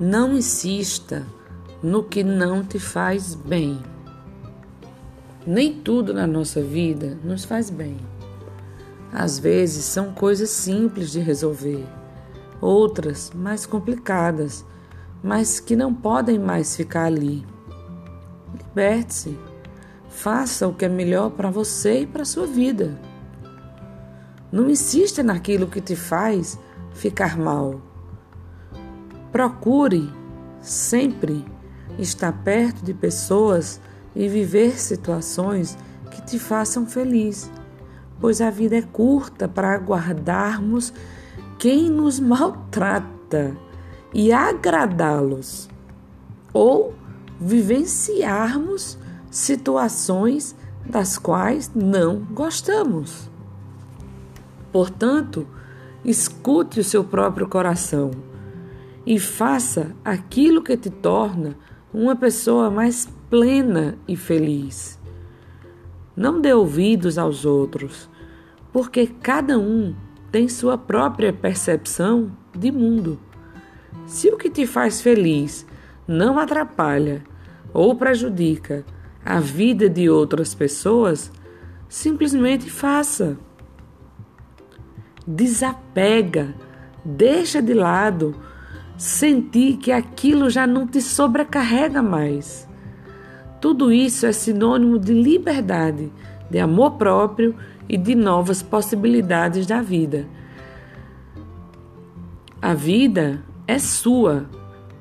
[0.00, 1.26] Não insista
[1.82, 3.78] no que não te faz bem.
[5.46, 7.98] Nem tudo na nossa vida nos faz bem.
[9.12, 11.86] Às vezes são coisas simples de resolver,
[12.62, 14.64] outras mais complicadas,
[15.22, 17.46] mas que não podem mais ficar ali.
[18.54, 19.38] Liberte-se.
[20.08, 22.98] Faça o que é melhor para você e para a sua vida.
[24.50, 26.58] Não insista naquilo que te faz
[26.94, 27.89] ficar mal.
[29.32, 30.12] Procure
[30.60, 31.44] sempre
[31.98, 33.80] estar perto de pessoas
[34.14, 35.78] e viver situações
[36.10, 37.50] que te façam feliz,
[38.20, 40.92] pois a vida é curta para aguardarmos
[41.58, 43.56] quem nos maltrata
[44.12, 45.68] e agradá-los,
[46.52, 46.94] ou
[47.40, 48.98] vivenciarmos
[49.30, 53.30] situações das quais não gostamos.
[54.72, 55.46] Portanto,
[56.04, 58.10] escute o seu próprio coração
[59.10, 61.56] e faça aquilo que te torna
[61.92, 65.00] uma pessoa mais plena e feliz.
[66.14, 68.08] Não dê ouvidos aos outros,
[68.72, 69.96] porque cada um
[70.30, 73.18] tem sua própria percepção de mundo.
[74.06, 75.66] Se o que te faz feliz
[76.06, 77.24] não atrapalha
[77.74, 78.84] ou prejudica
[79.24, 81.32] a vida de outras pessoas,
[81.88, 83.36] simplesmente faça.
[85.26, 86.54] Desapega,
[87.04, 88.36] deixa de lado
[89.00, 92.68] sentir que aquilo já não te sobrecarrega mais.
[93.58, 96.12] Tudo isso é sinônimo de liberdade,
[96.50, 97.54] de amor próprio
[97.88, 100.28] e de novas possibilidades da vida.
[102.60, 104.44] A vida é sua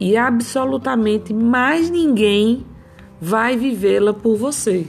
[0.00, 2.64] e absolutamente mais ninguém
[3.20, 4.86] vai vivê-la por você,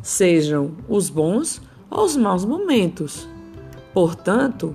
[0.00, 3.28] sejam os bons ou os maus momentos.
[3.92, 4.74] Portanto,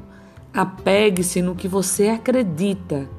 [0.53, 3.09] apegue-se no que você acredita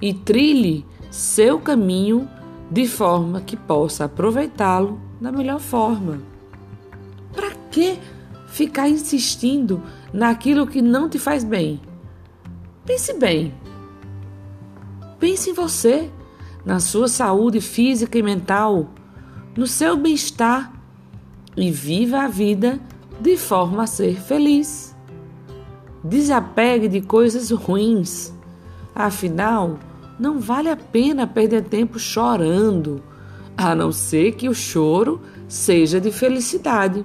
[0.00, 2.28] e trilhe seu caminho
[2.70, 6.20] de forma que possa aproveitá-lo da melhor forma.
[7.32, 7.98] Para que
[8.46, 9.82] ficar insistindo
[10.12, 11.80] naquilo que não te faz bem?
[12.84, 13.52] Pense bem.
[15.18, 16.10] Pense em você,
[16.64, 18.90] na sua saúde física e mental,
[19.56, 20.72] no seu bem-estar
[21.56, 22.80] e viva a vida
[23.20, 24.96] de forma a ser feliz.
[26.02, 28.32] Desapegue de coisas ruins.
[28.94, 29.78] Afinal,
[30.20, 33.02] não vale a pena perder tempo chorando,
[33.56, 37.02] a não ser que o choro seja de felicidade.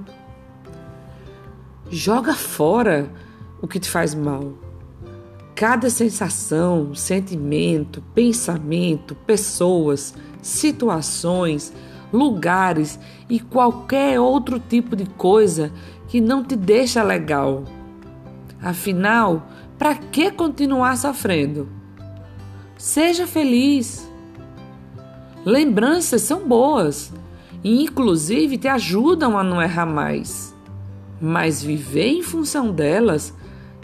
[1.90, 3.10] Joga fora
[3.62, 4.52] o que te faz mal.
[5.56, 11.72] Cada sensação, sentimento, pensamento, pessoas, situações,
[12.12, 13.00] lugares
[13.30, 15.72] e qualquer outro tipo de coisa
[16.10, 17.64] que não te deixa legal.
[18.62, 19.48] Afinal,
[19.80, 21.85] para que continuar sofrendo?
[22.86, 24.08] Seja feliz.
[25.44, 27.12] Lembranças são boas
[27.64, 30.56] e, inclusive, te ajudam a não errar mais.
[31.20, 33.34] Mas viver em função delas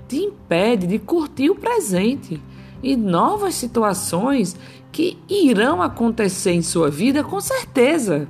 [0.07, 2.39] te impede de curtir o presente
[2.83, 4.55] e novas situações
[4.91, 8.27] que irão acontecer em sua vida com certeza.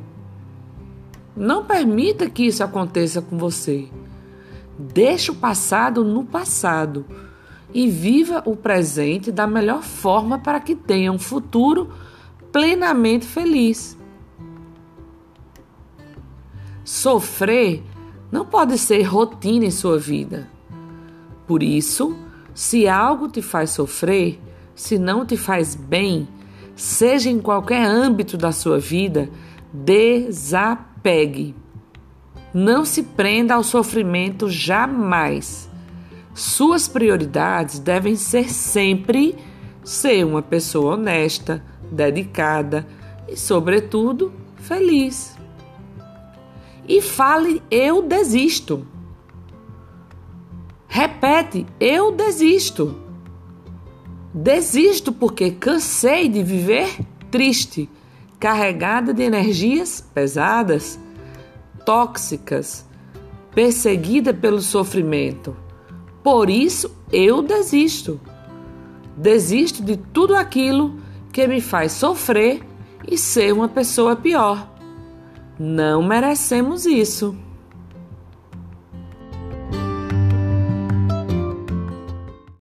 [1.36, 3.90] Não permita que isso aconteça com você.
[4.80, 7.06] Deixe o passado no passado
[7.74, 11.90] e viva o presente da melhor forma para que tenha um futuro
[12.52, 13.98] plenamente feliz.
[16.84, 17.84] Sofrer
[18.32, 20.50] não pode ser rotina em sua vida.
[21.48, 22.16] Por isso,
[22.54, 24.40] se algo te faz sofrer,
[24.76, 26.28] se não te faz bem,
[26.76, 29.30] seja em qualquer âmbito da sua vida,
[29.74, 31.56] desapegue.
[32.54, 35.71] Não se prenda ao sofrimento jamais.
[36.34, 39.36] Suas prioridades devem ser sempre
[39.84, 42.88] ser uma pessoa honesta, dedicada
[43.28, 45.36] e, sobretudo, feliz.
[46.88, 48.88] E fale: Eu desisto.
[50.88, 52.96] Repete: Eu desisto.
[54.34, 57.00] Desisto porque cansei de viver
[57.30, 57.90] triste,
[58.40, 60.98] carregada de energias pesadas,
[61.86, 62.86] tóxicas,
[63.54, 65.56] perseguida pelo sofrimento.
[66.24, 68.20] Por isso eu desisto.
[69.18, 71.00] Desisto de tudo aquilo
[71.32, 72.62] que me faz sofrer
[73.08, 74.70] e ser uma pessoa pior.
[75.58, 77.36] Não merecemos isso.